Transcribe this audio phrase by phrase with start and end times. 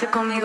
[0.00, 0.43] Deus me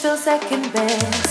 [0.00, 1.29] feel second best.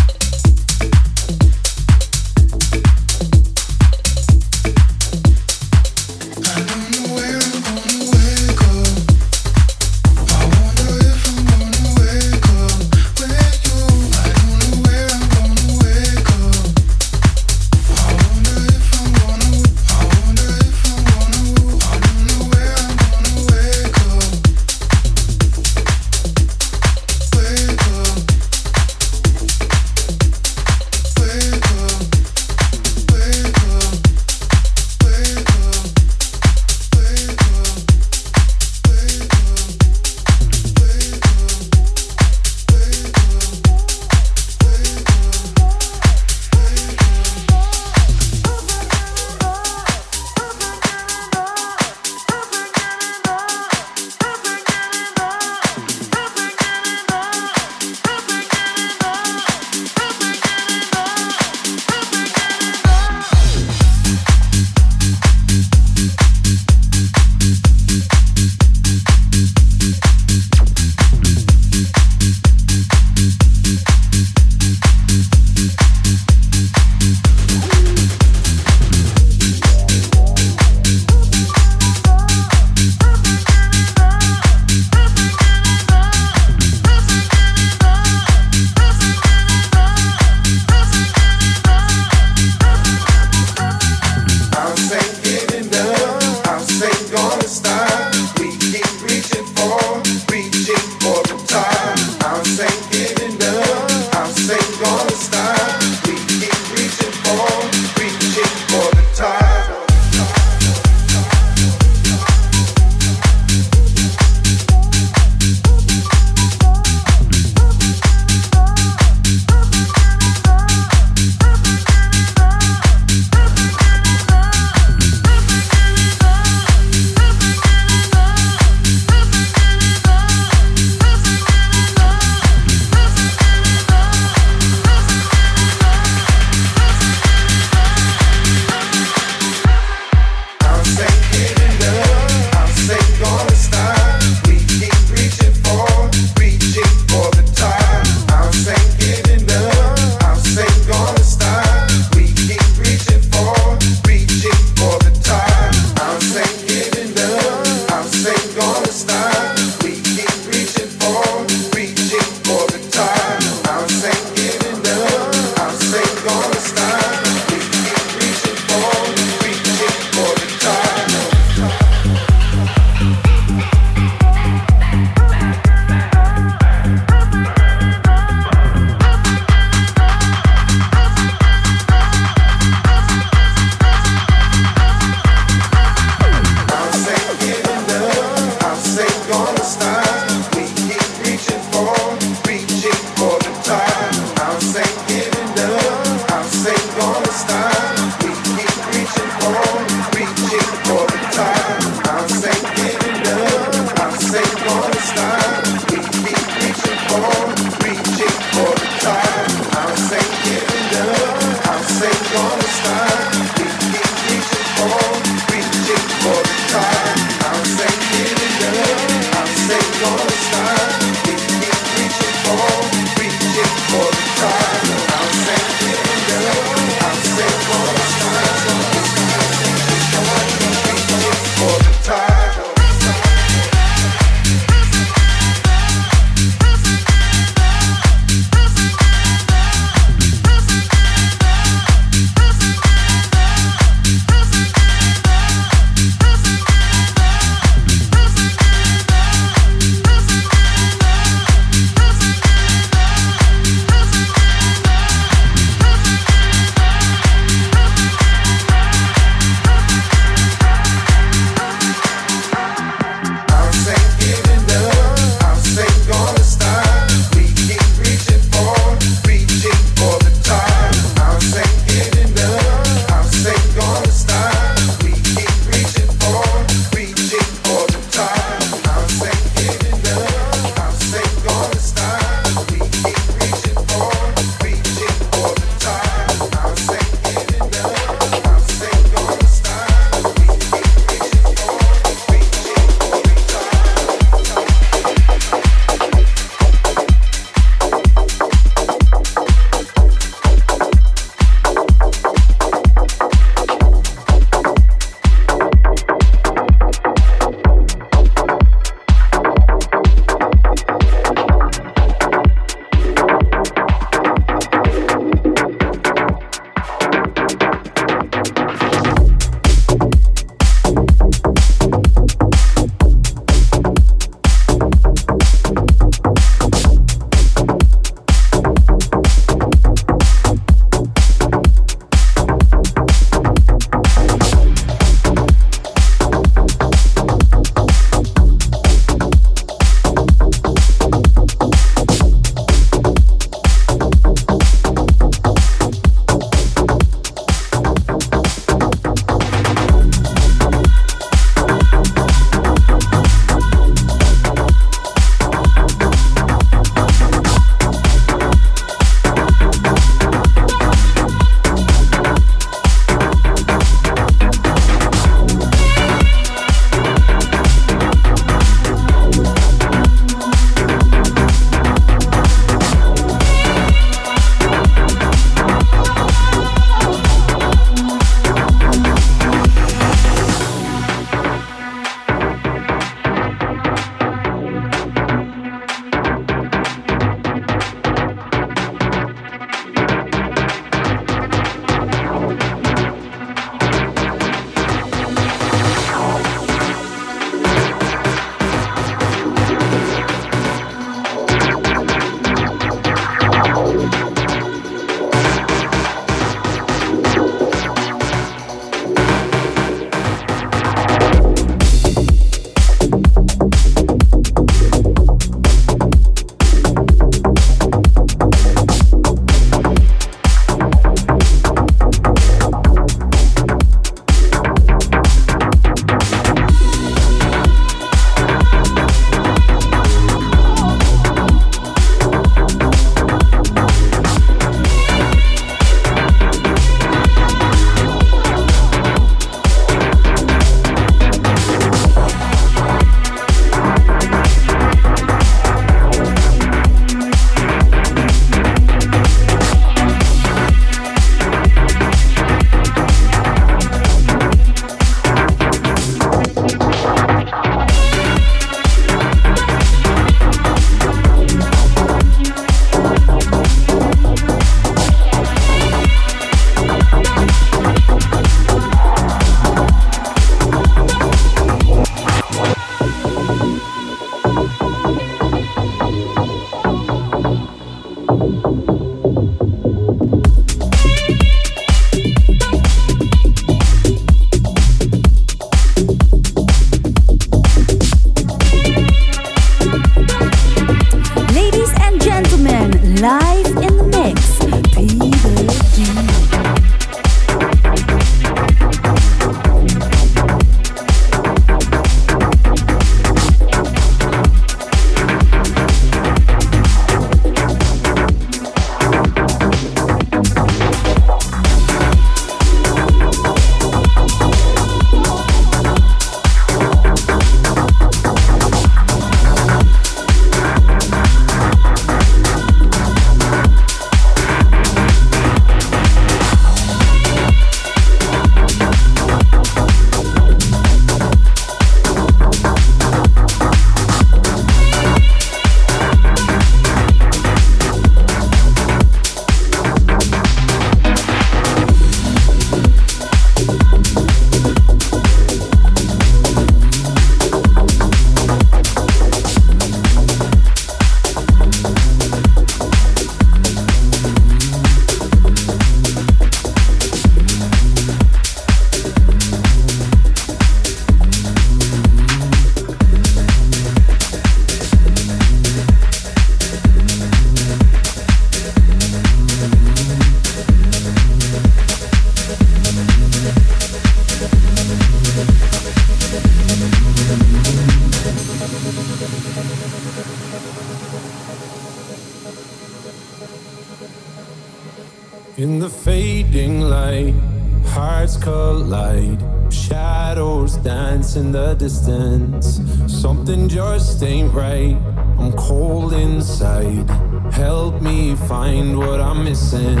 [588.48, 589.42] Collide.
[589.70, 592.80] Shadows dance in the distance.
[593.06, 594.96] Something just ain't right.
[595.38, 597.08] I'm cold inside.
[597.52, 600.00] Help me find what I'm missing.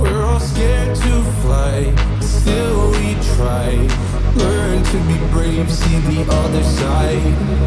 [0.00, 1.76] We're all scared to fly,
[2.20, 4.09] still we try.
[4.36, 7.22] Learn to be brave, see the other side.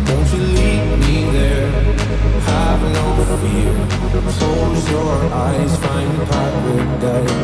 [0.10, 1.72] Won't you lead me there?
[2.42, 3.06] Have no
[3.42, 3.76] fear.
[4.40, 7.44] Close your eyes, find paradise.